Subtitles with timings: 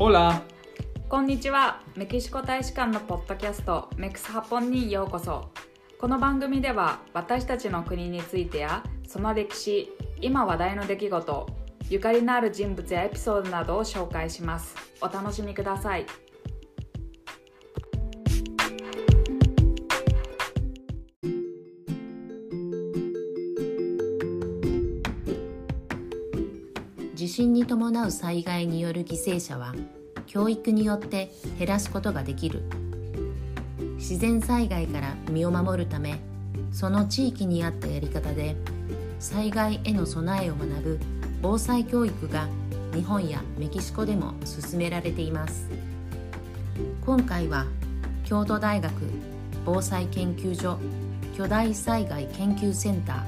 [0.00, 0.44] オラ
[1.08, 1.82] こんにちは。
[1.96, 5.50] メキシコ大使館のポッドキャストメクスハポンにようこそ。
[5.98, 9.90] この番組では私たちの国についてやその歴史
[10.20, 11.46] 今話題の出来事
[11.90, 14.76] ゆかりのある人物やエピソードなどを紹介します。
[15.00, 16.06] お楽しみください。
[27.38, 29.72] 震に伴う災害による犠牲者は
[30.26, 32.64] 教育によって減らすことができる。
[33.96, 36.18] 自然災害から身を守るため
[36.72, 38.56] その地域に合ったやり方で
[39.20, 40.98] 災害への備えを学ぶ
[41.40, 42.48] 防災教育が
[42.92, 45.68] 日本やメキシコでも進められています。
[47.06, 47.66] 今回は
[48.24, 48.92] 京都大学
[49.64, 50.76] 防災研究所
[51.36, 53.24] 巨大災害研究センタ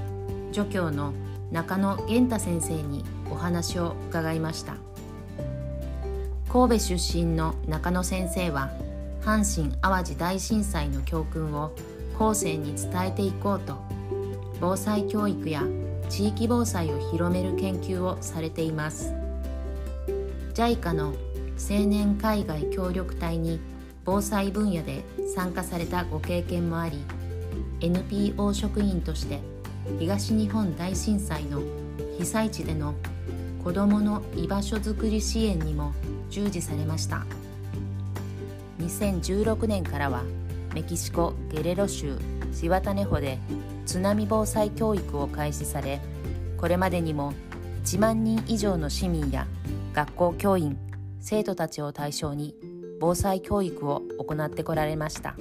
[0.50, 1.14] ー助教の
[1.52, 4.74] 中野源太先生にお話を伺いました。
[6.52, 8.70] 神戸出身の中野先生は
[9.22, 11.72] 阪神・淡路大震災の教訓を
[12.18, 13.76] 後世に伝えていこうと
[14.60, 15.62] 防災教育や
[16.08, 19.14] 地域防災を広める研究をされています。
[20.54, 21.14] JICA の
[21.56, 23.60] 青年海外協力隊に
[24.04, 26.98] 防災分野で参加されたご経験もあり
[27.80, 29.40] NPO 職員として
[29.98, 31.60] 東日本大震災の
[32.20, 32.94] 被災地での
[33.64, 35.94] 子どもの居場所づくり支援にも
[36.28, 37.24] 従事されました。
[38.78, 40.22] 2016年からは
[40.74, 42.18] メキシコ・ゲレロ州
[42.52, 43.38] シワタネホで
[43.86, 46.00] 津波防災教育を開始され
[46.58, 47.32] これまでにも
[47.84, 49.46] 1万人以上の市民や
[49.94, 50.78] 学校教員
[51.20, 52.54] 生徒たちを対象に
[53.00, 55.36] 防災教育を行ってこられました。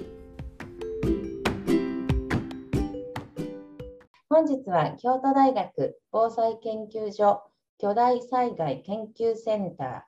[4.39, 7.41] 本日は京都大学防災研究所
[7.77, 10.07] 巨大災害研究センタ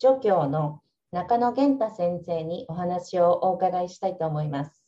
[0.00, 0.80] ー助教の
[1.10, 4.84] 中野源太先生にお話をお伺いしたいと思います。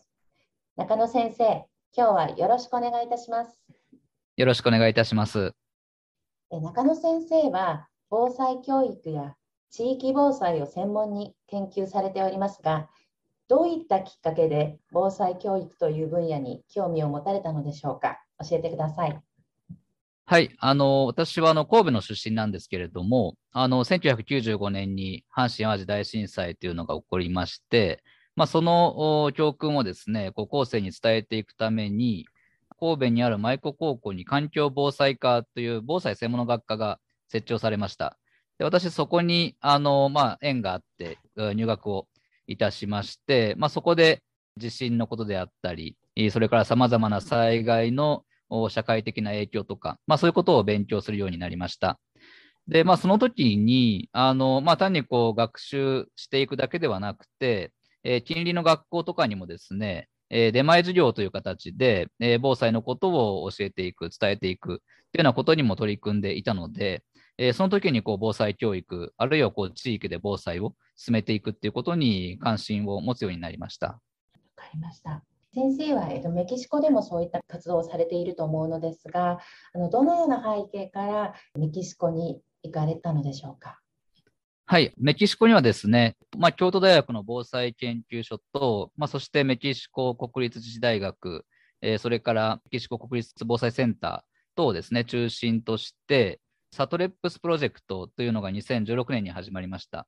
[0.77, 1.65] 中野先生、
[1.97, 3.61] 今日はよろしくお願いいたします。
[4.37, 5.53] よろしくお願いいたします。
[6.53, 9.35] 中野先生は防災教育や
[9.69, 12.89] 地域防災を専門に研究されておりますが、
[13.49, 18.23] どういったきっかけで防災教育という分野に興味を持たれたのでしょうか？
[18.41, 19.21] 教えてください。
[20.29, 20.51] はい。
[20.59, 28.03] あの、私はあの、神戸の出身なんですけれども、あの、1995年に阪神・淡路大震災というのが起こりまして、
[28.35, 32.27] まあ、その教訓をですね、高校生に伝えていくために、
[32.79, 36.99] 神戸にある舞子高校に環境防災科という防災専門の学科が
[37.29, 38.19] 設置をされました。
[38.59, 42.09] で私、そこに、あの、まあ、縁があって入学を
[42.49, 44.23] いたしまして、まあ、そこで
[44.57, 45.97] 地震のことであったり、
[46.31, 48.25] それから様々な災害の
[48.71, 51.99] 社会的な影響とか、まあ、そういうことを勉強するようになりました。
[52.69, 57.73] で、まあ、その時に、あの、まあ、単にこう学習していくだけではなくて、
[58.03, 64.83] えー、近隣の学校とかにもですね、えー、出前授業という形で、えー、防災のことを教えていく、伝えていくというよ
[65.21, 67.05] うなことにも取り組んでいたので、
[67.39, 73.87] えー、その時にこう防災教育、あるいはこう地域で防災を進めていくっていうことに関心を持つようになりました。
[73.89, 74.01] わ
[74.57, 75.36] かりました。
[75.57, 79.39] 先生は、えっと、メキシコでもそういった活動をされていると思うのですが、
[79.73, 83.81] あのどのような背景からメキシコに行かれたのでしょうか？
[84.67, 91.47] はい、メキシコにはですね、まあ、京都大学の防災研究所と、まあ、そしてメキシコ国立自治大学、
[91.81, 96.41] えー、それからメキシコ国立防災センター等をですね、中心として、
[96.73, 100.07] SATREPS プロジェクトというのが2016年に始まりました。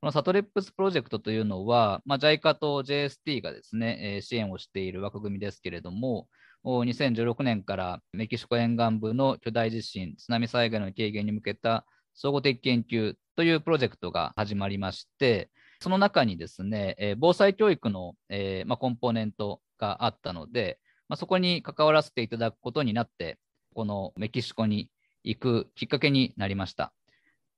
[0.00, 6.26] この SATREPS プロジェクトというのは、まあ、JICA と JST がですね、えー、支援をしている枠組みですけれども、
[6.64, 11.84] 2016年からメキシコ沿岸部の巨大地震、津波災害の軽減に向けた
[12.14, 15.50] 総合的研究というプロジェクトが始まりまして、
[15.82, 20.78] その中にですね、えー、防災教育の、えー、まあ、コンポーネントがあったので、
[21.10, 23.38] まあ、そこに関わらせていただくことになって、
[23.74, 24.88] このメキシコに
[25.24, 26.94] 行くきっかけになりました。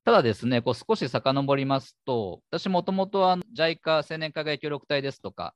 [0.04, 5.54] ただですね、こう少し遡りますと、私もともとは JICA 青年海外協力隊ですとか、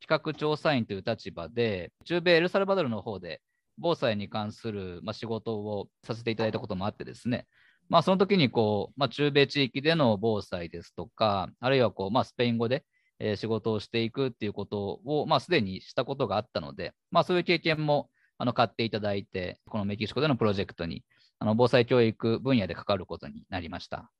[0.00, 3.40] 企画調査員という立場で、中米エルサルバドルの方で
[3.78, 7.46] 防災に関する、まあ、仕事をさせていただいたこともあってですね、
[7.88, 12.84] まあ、その時にこう、まあ、中米地域での防災ですとか、あるいはこう、まあ、スペイン語で、
[13.20, 21.04] えー、仕事をしていくっていうことを、まあ、すでにしたことがあったので、まあ、そういう経験もあの買っていただいて、このメキシコでのプロジェクトに
[21.38, 24.10] あの防災教育分野で関わることになりました。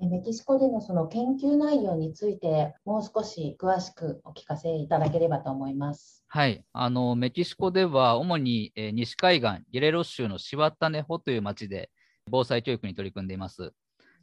[0.00, 6.24] メキシコでのその研究内容について、もう少し詳しくお聞かせいただければと思います。
[6.28, 11.90] はい、あのメキシコでは、主に、えー、西海岸、ゲレロ州のシワタネホという町で
[12.30, 13.72] 防災教育に取り組んでいます。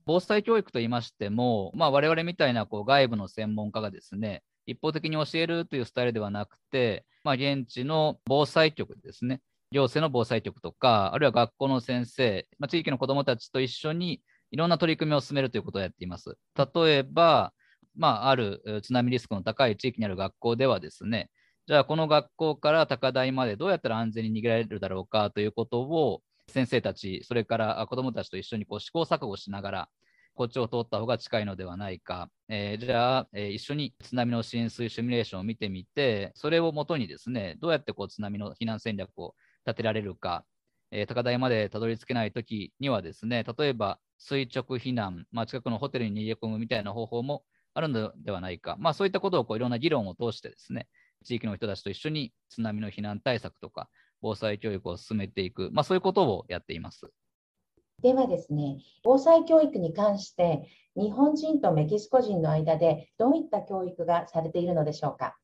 [0.06, 14.22] 防災教育といいましても、まあ、我々みたいなこう外部の専門家がですね、一方的に教えるというスタイルではなくて、まあ、現地の防災局ですね、行政の防災局とか、あるいは学校の先生、まあ、地域の子どもたちと一緒に
[14.52, 16.38] いろんな取り組みを進めるということをやっています。
[16.56, 17.54] 例えば、
[17.96, 21.30] まあ、ある津波リスクの高い地域にある学校ではですね、
[21.68, 29.90] じゃあこの学校から高台までどうやったら安全に逃げられるだろうかということを先生たち、それから子どもたちと一緒にこう試行錯誤しながら、
[30.34, 40.46] こっちを通った方が近いのではないか、えー、じゃあ、えー、一緒に津波の浸水シミュレーションを見てみて、それをもとにですね、どうやってこう津波の避難戦略を立てられるか、
[40.92, 50.88] えー、高台までたどり着けないときにはですね、例えば垂直避難、まあ、近くのホテルに逃げ込むみたいな方法もあるのではないか、まあ、そういったことをこういろんな議論を通してですね、
[51.24, 53.90] 地域の人たちと一緒に津波の避難対策とか、
[54.22, 57.12] 防災教育を進めていく、まあ、そういうことをやっています。
[58.02, 65.38] ではですね、防災教育に関して、日本人とメキシコ人の間でどういった教育がされているのでしょうか？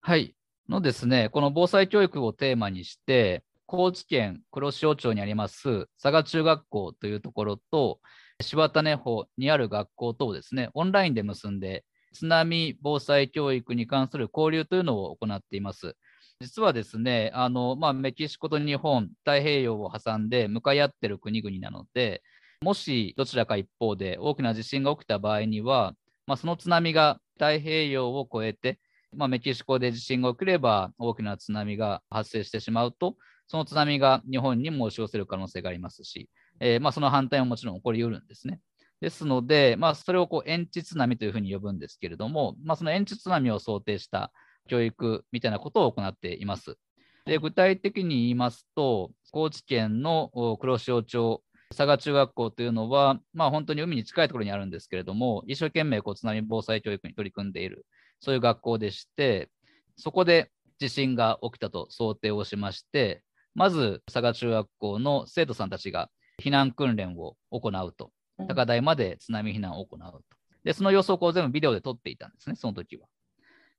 [0.00, 0.34] はい。
[0.68, 8.00] のですね、この防災教育をテーマにして、高知県黒潮町にあります佐賀中学校というところと、
[8.40, 15.96] 柴種穂にある学校とをですね、オンラインで結んで、津波防災教育に関する交流というのを行っています。
[16.40, 22.22] 実はですね、あのまあ、メキシコと日本、太平洋を挟んで向かい合っている国々なので、
[22.60, 25.94] もしどちらか一方で大きな地震が起きた場合には、
[26.26, 28.78] まあ、その津波が太平洋を越えて、
[29.16, 33.16] まあ、メキシコで地震が起きれば大きな津波が発生してしまうと、
[33.46, 36.28] その津波が日本にも押し寄せる可能性がありますし、
[36.60, 38.60] えー、まあ、その反対ももちろん起こりうるんですね。
[39.00, 44.32] ですので、まあ、それをこう延地津波というふうに呼ぶんですけれども、まあ、その延地津波を想定した
[44.68, 46.76] 教育みたいなことを行っています。
[47.24, 57.84] で具体的に言いますと、高知県の黒潮町佐賀中学校というのは、まあ、本当に海に近いところにあるんですけれども、一生懸命こう津波防災教育に取り組んでいる、
[58.20, 59.50] そういう学校でして、
[59.96, 63.22] そこで地震が起きたと想定をしまして、
[63.54, 66.10] まず佐賀中学校の生徒さんたちが
[66.40, 68.12] 避難訓練を行うと、
[68.46, 70.22] 高台まで津波避難を行うと。
[70.64, 73.06] で、その様子をこう全部ビデオで撮っていたんですね、その時は。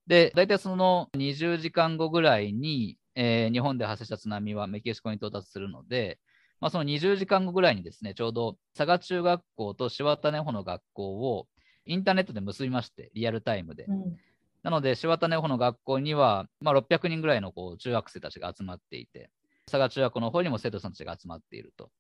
[0.08, 6.20] で、大体その20時間後ぐらいに、えー、日本で発生した津波はメキシコに到達するので、
[6.60, 11.48] まあ、その20時間後ぐらいにですね、ちょうど佐賀中学校と柴種穂の学校を
[11.86, 13.86] インターネットで結びまして、リアルタイムで。
[13.86, 14.18] うん、
[14.64, 19.32] なので、柴種穂の学校には、まあ、600人ぐらいのこう中学生たちが集まっていて、
[19.66, 21.92] 佐賀中学校の方にも生徒さんたちが集まっていると。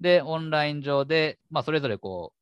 [0.00, 2.38] で、オンライン上で、まあ、それぞれこう、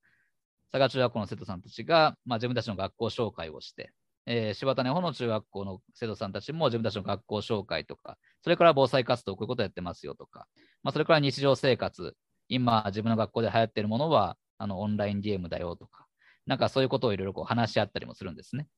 [0.73, 3.93] 佐賀中学校の生徒さんたちが、まあ、自分たちの学校紹介をして、
[4.27, 10.47] えー、柴種穂の中学校の生徒さんたちも自分たちの学校紹介とか、それから防災活動、こういうことやってますよとか、
[10.83, 12.15] まあ、それから日常生活、
[12.49, 16.06] 今自分の学校で流行っているものはあのオンラインゲームだよとか、
[16.47, 18.69] なんかそういうことをいろいろこう話し合ったりもするんですね。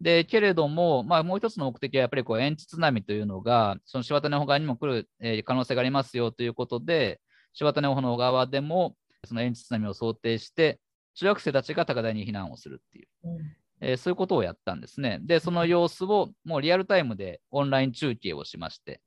[0.00, 7.20] で、けれども、まあ、もう一つの目的はやっぱりこう延地津波というのが、その柴種穂側にも来る、えー、可能性がありますよということで、
[7.54, 10.78] 柴種穂の側でもその延地津波を想定して、
[11.14, 13.08] 中学生たちが高台に避難をするっていう。
[13.24, 15.18] うんえー、そういうことをやったんですね。
[15.22, 19.00] で、その様子をもうリアルタイムでオンライン中継をしまして、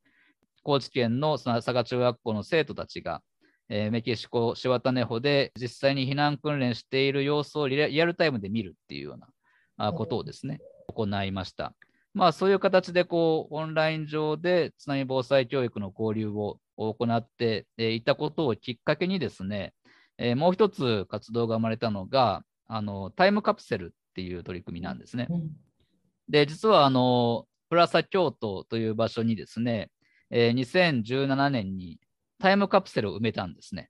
[0.64, 3.22] 高知県の佐賀中学校の生徒たちが、
[3.70, 9.18] えー、メキシコ・シワタネホで実際に避難訓練している様子をリアルタイムで見るっていうよ
[9.78, 11.74] うなことをですね、行いました。
[12.14, 19.74] まあ、そういう形でこうオンライン上で津波防災教育の交流を行っていたことをきっかけにですね、
[20.18, 25.28] えー、もう一つ活動が生まれたのが、あのタイムカプセルっていう取り組みなんですね。
[26.28, 29.90] で、実はあのプラサ京都という場所にですね、
[30.32, 32.00] えー、2017年に
[32.40, 33.90] タイムカプセルを埋めたんですね。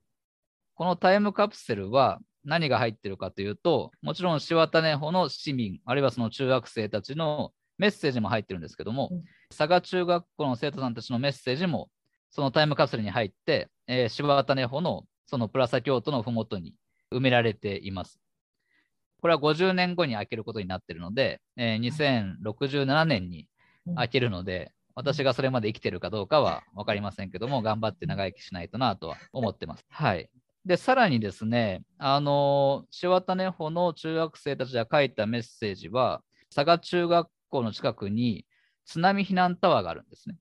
[0.74, 11.90] このタイムカプセルは何が入ってるかというと、もちろん柴種穂の市民、あるいはその中学生たちのメッセージも入ってるんですけども、うん、佐賀中学校の生徒さんたちのメッセージも
[12.30, 16.74] そのタイムカプセルに入って、えー、柴種穂のそのプラサ京都のふもとに
[17.12, 18.20] 埋められています。
[19.20, 23.48] これは50年後に開けることになっているので、えー、2067年に
[23.96, 29.84] 開けるので、私がそれまで生きてるかどうかは分かりませんけども、 頑張って長生きしないとなとは思ってます。
[29.90, 30.30] はい。
[30.64, 36.22] で、さらにですね、あの、塩種穂の中学生たちが書いたメッセージは、
[36.54, 38.46] 佐賀中学校の近くに
[38.84, 40.36] 津波避難タワーがあるんですね。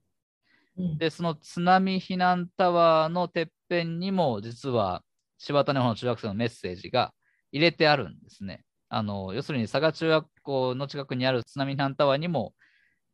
[0.97, 5.03] で、その津波避難タワーのてっぺんにも、実は
[5.37, 7.13] 柴種穂の中学生のメッセージが
[7.51, 8.65] 入れてあるんですね。
[8.89, 12.53] あの要するに佐賀中学校の近くにある津波避難タワーにも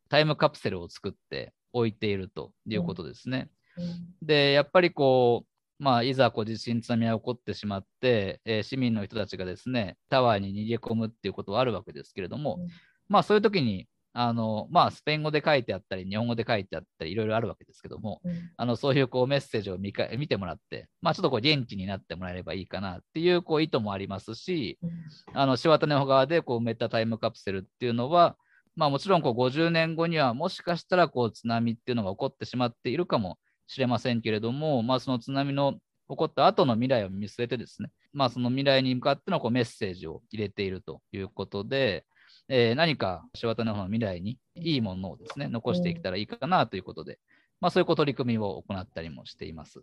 [0.09, 3.49] タイムカプセルを作って置いているということですね。
[3.77, 3.83] うん。
[3.83, 12.67] うん、で、やっぱりこう、まあ、いざこう地震、津波が起こってしまって、えー、市民の人たちがですね、タワーに逃げ込むっていうことはあるわけですけれども、うん、
[13.09, 24.91] まあ、そういう時に、あのまあ、スペイン語で書いてあったり、日本語で書いてあったり、いろいろあるわけですけども、うん、あのそういうこうメッセージを見か見てもらって、まあ、ちょっとこう元気になってもらえればいいかなっていうこう意図もありますし、うん、
[25.33, 28.37] あの柴田根川でこう埋めたタイムカプセルっていうのは、
[28.75, 35.73] まあ、もちろんこう50年後にはもしかしたらこう津波っていうのが起こってしまっているかもしれませんけれども、まあ、その津波の
[36.09, 42.05] 起こった後の未来を見据えてですね、まあ、その未来に向かってのこうメッセージを入れているということで、
[42.47, 47.19] えー、何か柴田の方の未来にいいものをですね、残していけたらいいかなということで、
[47.59, 49.81] まあ、そういう取り組みを行ったりもしています。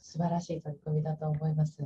[0.00, 1.78] 素晴らしい取り組みだと思います。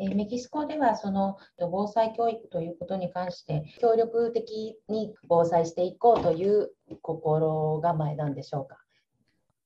[0.00, 6.70] えメキシコではその防災教育ということに関して協力的に防災していこうという
[7.02, 8.78] 心構えなんでしょうか？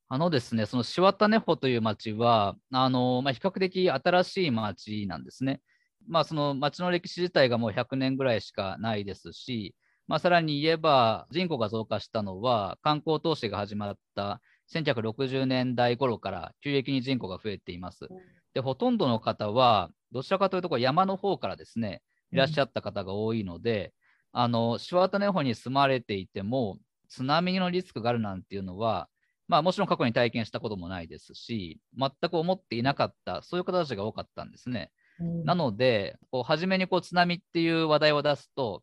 [0.08, 5.60] あのですね、そのシワタネホという町は、あのまあ、比較的新しい町なんですね。
[6.06, 9.74] まあ、その町の歴史自体がもう100年ぐらいしかないですし、
[10.06, 14.40] まあ、さらに言えば人口が増加したのは観光投資が始まった
[14.72, 18.08] 1960年代頃から急激に人口が増えています。
[18.52, 22.00] でほとんどの方はどちらかというとこ山の方からですね
[22.32, 23.92] いらっしゃった方が多いので、
[24.32, 26.78] うん、あのシュワートネホに住まれていても
[27.08, 29.08] 津波のリスクがあるなんていうのは、
[29.48, 34.90] まあ、もちろん過去に体験したこともないですし全く思っていなかったそういう方たちが多かったんですね。
[35.18, 38.82] なので、こう初めにこう津波っていう話題を出すと、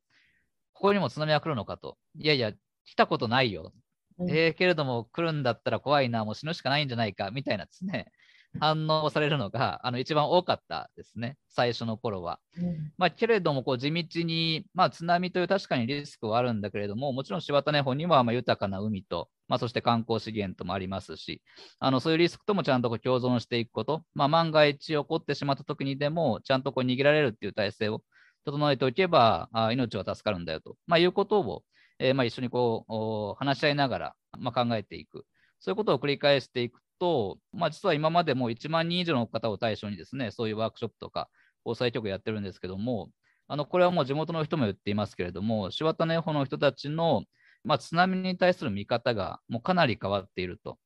[0.74, 1.98] ここにも津波は来るのかと。
[2.18, 2.54] いやいや、
[2.86, 3.74] 来たことないよ。
[4.18, 8.12] うん、えー、けれども来るんだったら怖いな、もう死ぬしかないんじゃないか、みたいなですね、
[8.60, 12.40] 反応されるのがあの一番多かったですね、最初の頃は。
[12.58, 21.42] うん、まあ、けれどもこう地道に、まあ、津波という確かにリスクはあるんだけれども、もちろん柴田根本にはま豊かな海と、まあ、そして観光資源ともありますし、
[21.80, 28.02] あのそういうリスクともちゃんとこう共存していくこと、まあ、万が一起こってしまった時にでも、ちゃんとこう逃げられるっていう体制を
[28.46, 31.64] 整えておけば、あ命は助かるんだよと、まあ、いうことを、
[32.00, 35.26] えー、まあ一緒にこう話し合いながら、まあ、考えていく。
[35.60, 41.30] そういうことを繰り返していくと、まあ、実は今までも1万人以上の方を対象にですね、そういうワークショップとか、
[41.66, 43.10] 防災局やってるんですけども、
[43.48, 47.24] あのこれはもう地元の人も言っていますけれども、柴田根穂の人たちの、
[47.64, 50.78] まあ、津波に対する見方がもうかなり変わっていると。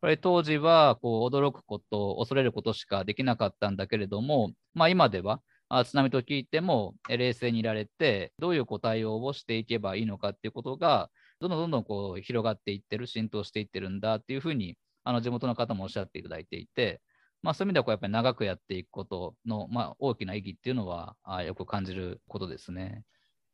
[0.00, 14.76] これ当時はこう驚くこと、恐れることしかできなかったんだけれども、まあ、今ではあ津波と聞いても冷静にいられて、どういう対応をしていけばいいのかっていうことが、どんどんどんどんこう広がっていってる、浸透していってるんだっていうふうに
[15.10, 17.00] あの地元の方もおっしゃっていただいていて、
[17.42, 23.04] まあ、そういう意味ではこうやっぱり長くやっていくことの、まあ、大きな意義っていうのはあよく感じることですね。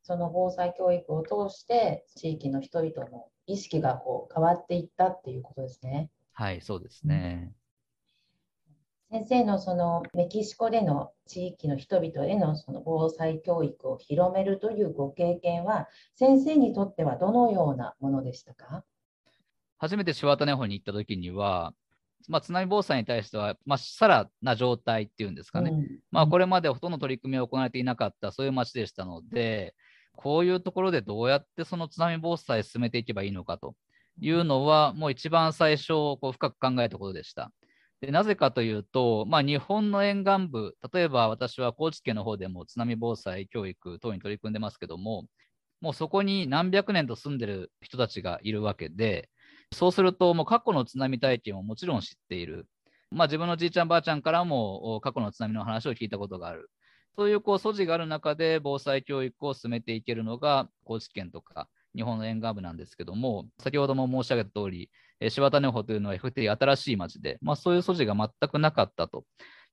[0.02, 6.10] その防災教育を通して地域の人々の意識がこう変わっていったっていうことですね。
[6.32, 7.52] はい、そうですね。
[9.10, 18.84] 先生のそのメキシコでの地域の人々へのその防災教育を広めるというご経験は先生にとってはどのようなものでしたか？
[19.78, 21.72] 初めて柴田根本に行った時には、
[22.28, 29.74] まあ、津波防災に対しては、まっさらな状態っていうんですかね、うん、まあ、これまでほとんど取り組みを行われていなかった、そういう町でしたので、
[30.16, 33.76] こういうところでどうやってその津波防災を進めていけばいいのかと
[34.20, 37.52] いうのは、もう一番最初、こう深く考えたことでした。
[38.00, 45.26] でなぜかというと、まあ、日本の沿岸部、例えば私は高知県の方でも津波防災教育等に取り組んでますけども、
[45.80, 49.30] もうそこに何百年と住んでる人たちがいるわけで、
[49.72, 52.66] そうすると、もう過去の津波体験をもちろん知っている。
[53.10, 56.70] まあ、自分のじいちゃんばあちゃんからも過去の津波の話を聞いたことがある。
[57.16, 69.24] そういうこう素地がある中で防災教育を進めていけるのが高知県とか日本の沿岸部なんですけども、先ほども申し上げた通り、え柴田根穂というのは比較的新しい町で、まあ、そういう素地が全くなかったと。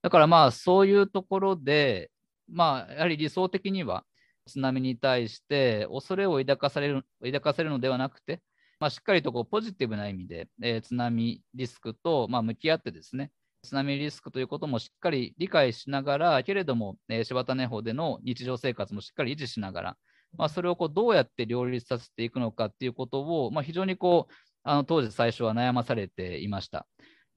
[0.01, 2.11] だからまあそういうところで、
[2.49, 4.05] まあ、やはり理想的には
[4.45, 8.41] 津波に対して恐れを抱かされる抱かせるのではなくて、
[8.83, 19.97] まあ、しっかりとこうポジティブな意味で、えー、津波リスクと、まあ、向き合ってですね、津波リスクということもしっかり理解しながら、けれども、えー、柴田根穂での日常生活もしっかり維持しながら、
[20.37, 26.85] まあ、それをこうどうやって両立させていくのかっていうことを、まあ、非常にこうあの当時最初は悩まされていました。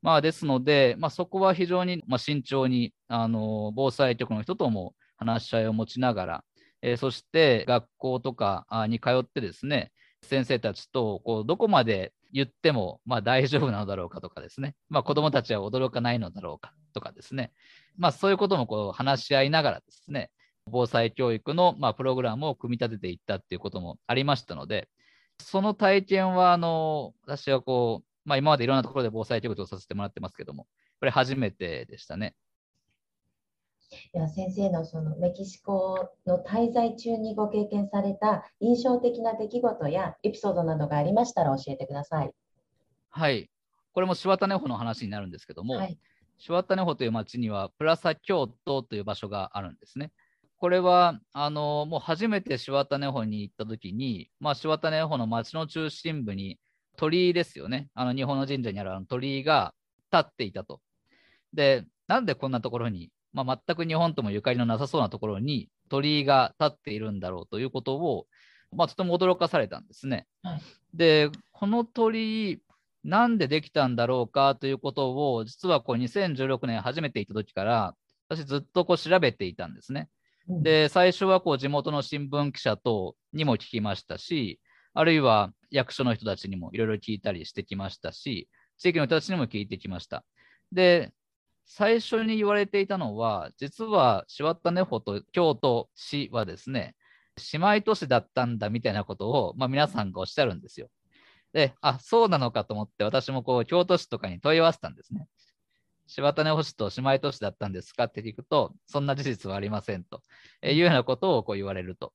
[0.03, 6.45] まあ、ですので、まあ、そこは非常に、まあ、慎重にあの防災局の人とも話し合いを持ちながら、
[6.83, 9.93] えー、そして学校とかに通ってですね、
[10.27, 17.53] 先生たちとこうどこまで言ってもまあ大丈夫なのだろうかとかですね、まあ、子どもたちは驚かないのだろうかとかですね、
[17.97, 20.31] まあ、そういうこともこう話し合いながらですね、
[20.71, 24.89] 防災教育のまあプログラムを組み立てていったっていうこともありましたので、
[25.41, 30.67] その体験はあの私はこう、まあ、今までいろんなところで防災教育をさせてもらってますけども、
[30.99, 32.35] これ初めてでしたね。
[34.13, 42.31] では先生のそのメキシコの滞在中にご経験された印象的な出来事やエピソードなどがありましたら教えてください。
[43.11, 43.51] はい。
[43.93, 45.99] これもシワタネホの話になるんですけども、はい、
[46.39, 50.13] シワタネホという町にはプラサ京都という場所があるんですね。
[50.59, 56.59] これはあのもう初めてシワタネホに行った時に、まあ、シワタネホの町の中心部に
[56.97, 57.89] 鳥居ですよね。
[57.95, 59.75] あの日本の神社にあるあの鳥居が
[60.13, 60.81] 立っていたと。
[61.53, 63.11] で、なんでこんなところに
[63.45, 68.27] まあ、全く日本ともゆかりのなさそうなところに鳥居が立っているんだろうということを、
[68.75, 70.27] まあ、とても驚かされたんですね。
[70.43, 70.61] はい、
[70.95, 72.59] で、この鳥居、
[73.05, 77.95] なんでできたんだろうかということを、実はこう2016年初めて行った時から、
[78.29, 80.09] 私ずっとこう調べていたんですね。
[80.49, 84.61] で、最初はこう地元の新聞記者等にも聞きましたし、
[84.95, 90.25] あるいは役所の人たちにもいろいろ聞いたりしてきましたし、地域の人たちにも聞いてきました。
[90.73, 91.13] で、
[91.67, 96.95] 最初に言われていたのは、実はシタネホと京都市はですね、
[97.53, 100.89] 姉妹都市だったんだみたいなことを、まあ、皆さんがおっしゃるんですよ。
[101.53, 105.27] で、あ、そうなのかと思って、私もこう京都市とかに問い合わせたんですね。
[106.07, 110.23] 柴種保市と姉妹都市だったんですかって聞くと、そんな事実はありませんと、
[110.63, 112.13] いうようなことをこう言われると。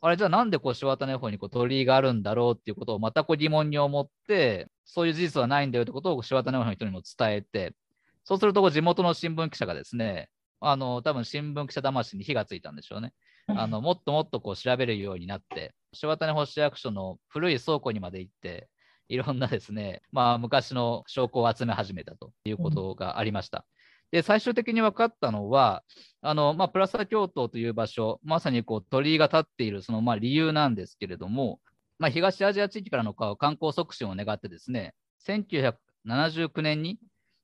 [0.00, 7.74] あれ、じゃあなんでこう柴種保にこう鳥居があるんだろうっていうことをまたこう疑問に思って、そういう事実はないんだよってことを柴種保の人にも伝えて、
[8.24, 10.28] そうすると、地元の新聞記者がですね、
[10.60, 13.12] あの、多分新聞記者魂に火がついたんでしょうね。
[13.48, 18.68] あの、もっともっとこう調べるようになって、柴谷保市役所の古い倉庫にまで行って、
[19.08, 23.66] いろんなですね、まあ、昔の証拠を集め始めたということがありました。
[24.12, 25.82] で、最終的に分かったのは、
[26.20, 31.60] あの、まあ、プラサ京都という場所、まさにこう鳥居が立っているそのまあ理由なんですけれども、
[31.98, 34.94] まあ、東アジア地域からの観光促進を願ってですね、
[35.26, 36.98] 1979年に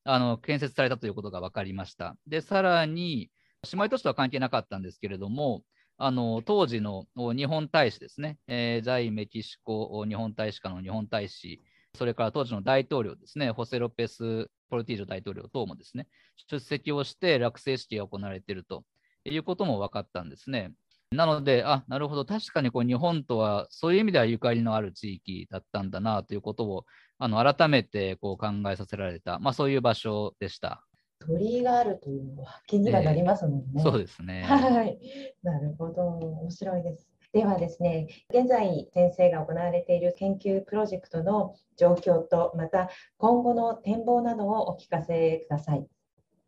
[0.07, 2.17] あの建設されたということが分かりました。
[2.27, 3.31] で、さらに、
[3.73, 5.63] 姉妹都市とは関係なかったんですけれども、
[5.99, 11.63] あの当時の日本大使ですね、えー、在メキシコ日本大使館の日本大使、
[11.97, 16.07] それから当時の大統領ですね、ホセ・ロペス・ポルティージョ大統領等もですね、
[16.51, 18.85] 出席をして落成式が行われていると
[19.25, 20.73] いうことも分かったんですね。
[21.13, 26.85] なので、あなるほど、確かにこう日本とはそういう意味ではゆかりのある地域だったんだなということを
[27.19, 30.83] あの改めてこう考えさせられた、まあ、そういう場所でした。
[31.19, 33.65] 鳥居があるというのは気にはなりますもんね。
[33.77, 34.43] えー、そうですね。
[34.47, 34.99] はい。
[35.43, 36.07] なるほど。
[36.07, 37.09] 面白いです。
[37.33, 45.87] ではですね、現在先生が行われている研究プロジェクトの状況と、また今後の展望などをお聞かせください。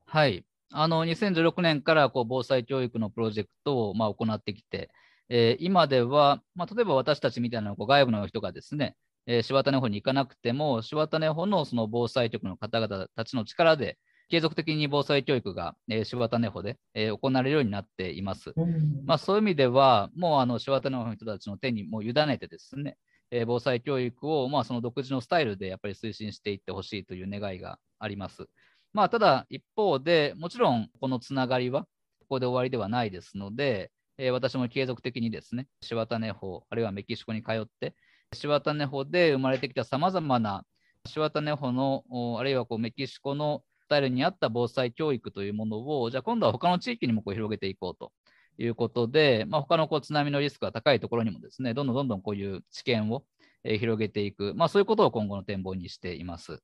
[0.06, 0.44] はい。
[0.70, 4.90] あの2016年からこう防災教育のプロジェクトをまあ行ってきて、
[5.30, 8.94] えー、今では、まあ、例えば私たちみたいなこう外部の人がですね、
[9.30, 13.98] えー、柴種保に行かなくても、柴種保のその防災局の方々たちの力で、
[14.30, 18.52] 継続的に防災教育が、えー、柴種保で、えー、行われるようになっています。
[18.56, 22.96] うん、まあ、そういう意味では、もうあの柴種保の人たちの手にもう委ねてですね、
[23.30, 28.46] えー、防災教育を、まあ、その独自のスタイルでやっぱり推進していってほしいという願いがあります。
[28.94, 31.82] まあ、ただ一方で、もちろんこのつながりは
[32.20, 37.94] ここで終わりではないですので、えー、私も継続的にですね、柴種法、あるいはメキシコに通って、
[38.34, 40.64] 柴種法で生まれてきたさまざまな
[41.06, 42.04] 柴種法の、
[42.38, 48.12] あるいはこうメキシコのスタイルに合った防災教育というものを、じゃあ今度は他の地域にもこう広げていこうと
[48.58, 53.24] いうことで、まあ、他のこう津波のリスクが高いところにもですね、どんどんどんどんこういう知見を、
[53.64, 56.62] 広げていく、まあ、そういうことを今後の展望にしています。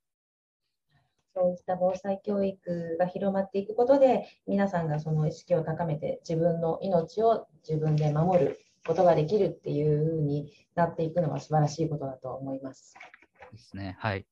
[1.35, 12.95] そういった防災教育が広まっていくことで、皆さんがその意識を高めて、自分の命を自分で守ることができるっていうふうになっていくのは素晴らしいことだと思います。
[13.53, 13.97] ですね。
[13.99, 14.27] はい。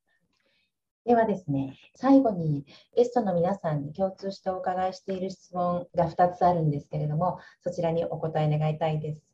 [1.05, 9.25] ではですね、最後にゲストの皆さんに共通してお伺いしている質問が2つあるんですけれども、そちらにお答え願いたいです。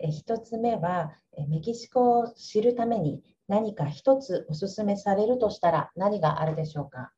[0.00, 1.12] え1つ目は、
[1.48, 7.12] メキシコを知るために何か1つお勧めされるとしたら何があるでしょうか？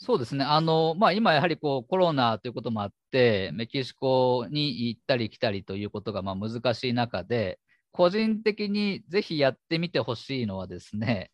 [0.00, 0.44] そうですね。
[0.44, 7.58] あの、まあ、今やはりこうコロナということもあって、メキシコに行ったり来たりということがまあ難しい中で、
[7.90, 11.32] 個人的にぜひやってみてほしいのはですね、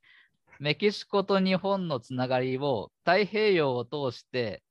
[0.60, 4.62] メキシコと日本のつながりを太平洋を通して、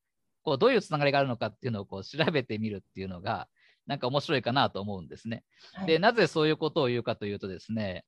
[0.41, 3.47] こうどういうつながりがあるのかっていうのをこう調べてみるっていうのが、
[3.85, 5.43] なんか面白いかなと思うんですね。
[5.85, 8.05] で、なぜそういうことを言うかというとですね、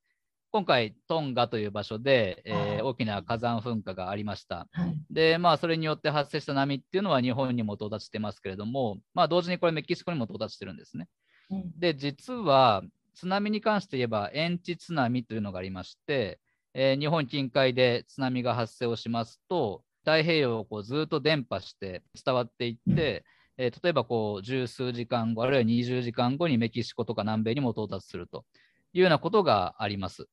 [0.52, 4.68] 今回、トンガという場所で、えー、大きな火山噴火がありました。
[4.72, 11.08] はい、で、まあ、それによって発生した波っていうのは日本にも到達してますけれども、まあ、同時にこれメキシコにも到達してるんですね。
[11.50, 12.82] うん、で、実は
[13.14, 16.38] 津波に関して言えば、遠地津波というのがありまして、
[16.74, 28.44] えー、日本近海で津波が発生をしますと、太平洋をこうずっと伝播して伝わっていって、えー例えばこう十数時間後、あるいは20時間後にメキシコとか南米にも到達すると
[28.92, 30.28] いうようなことがあります。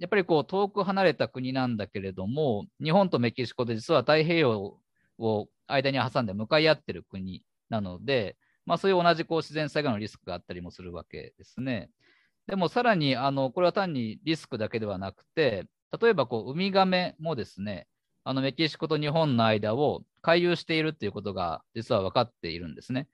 [0.00, 4.78] やっぱりこう遠く離れた国なんだけれども、日本とメキシコで実は太平洋
[5.18, 11.90] を間に挟んで向かい合ってる国なので、まあ、そういう同じこう自然災害のリスクがあったりもするわけですね。
[12.46, 15.66] でもさらにあのこれは単にリスクだけではなくて、
[16.00, 17.86] 例えばこうウミガメもですね、
[18.24, 23.06] あのメキシコと日本の間を回遊しているということが実は分かっているんですね。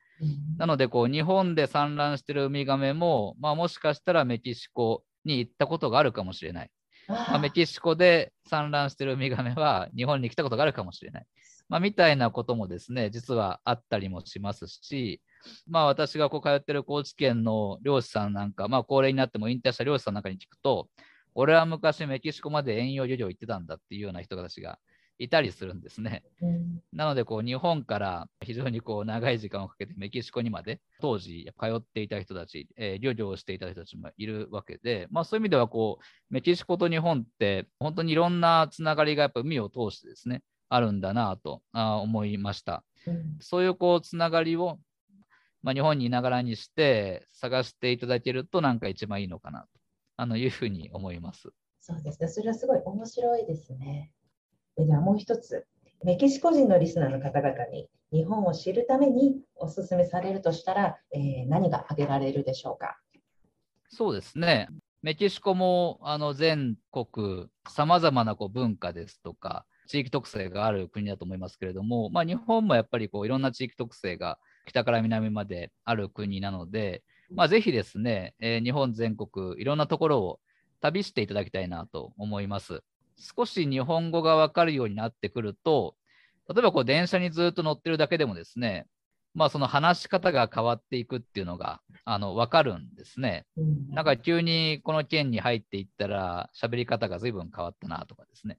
[0.56, 6.70] なのでこう日本で産卵しているウミガメも、まあ、もしかしたらメキシコに行ったことがあるかもしれない。
[7.08, 11.26] まあ、メキシコで産卵しているウミガメは日本に来たことがあるかもしれない。
[11.68, 15.20] まあ、みたいなこともですね、実はあったりもしますし、
[15.68, 20.88] まあ、私がこう通ってる高知県の漁師さんなんか、まあ、高齢になっても引退した漁師さんなんかに聞くと、
[21.34, 24.78] 俺は昔メキシコまで遠洋漁業行ってたんだっていうような人たちが
[25.18, 26.22] いたりするんですね。
[26.42, 42.84] うんなので、こう日本から非常にこう長い時間をかけてメキシコにまで当時通っていた人たち、えー漁業をしていた人たちもいるわけで、まあ、そういう意味ではこうメキシコと日本って本当にいろんなつながりがやっぱ海を通してですね、あるんだなと思いました。
[43.06, 44.78] うんそういうこうつながりを、
[45.62, 49.66] まあ、日本にいながらにして探していただけるとなんか一番いいのかなと
[50.16, 51.50] あのいうふうに思います。
[51.80, 52.28] そうですね。
[52.28, 54.10] それはすごい面白いですね。
[54.78, 55.66] じゃあもう一つ、
[56.04, 62.98] メキシコ人のリスナーの方々に日本を知るためにお勧めされるとしたら、えー何が挙げられるでしょうか？
[63.88, 64.68] そうですね。
[65.02, 80.40] メキシコもあの全国さまざまなこう文化ですとか地域特性がある国だと思いますけれども、まあ、日本もやっぱりこういろんな地域特性が北から南まである国なので、まあ、ぜひですね、えー日本全国いろんなところを
[80.80, 82.82] 旅していただきたいなと思います。
[83.18, 85.96] 少し日本語がわかるようになってくると、
[86.48, 88.86] 例えばこう電車にずっと乗ってるだけでもですね、
[89.34, 93.44] まあ、その話し方が変わっていくっていうのがあの分かるんですね。
[93.56, 98.58] うんなんか急にこの県に入っていったら喋り方が随分変わったなとかですね。